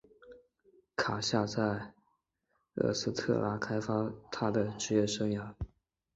[0.95, 1.93] 卡夏在
[2.73, 3.87] 俄斯特拉发开始
[4.31, 5.53] 他的职业生涯。